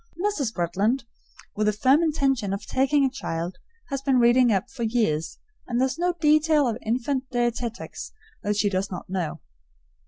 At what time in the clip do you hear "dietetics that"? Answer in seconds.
7.29-8.55